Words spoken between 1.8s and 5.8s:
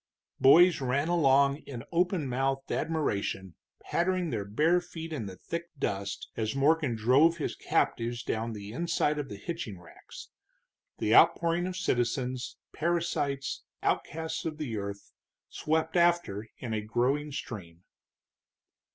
open mouthed admiration, pattering their bare feet in the thick